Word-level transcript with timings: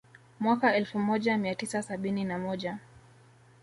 Mwaka 0.39 0.75
elfumoja 0.75 1.37
miatisa 1.37 1.81
sabini 1.83 2.23
na 2.23 2.37
moja 2.39 2.77